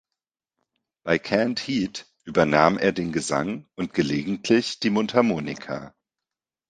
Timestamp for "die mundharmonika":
4.79-5.93